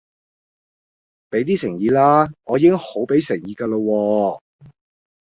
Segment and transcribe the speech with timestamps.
[1.29, 4.39] 俾啲誠意啦，我已經好俾誠意㗎啦喎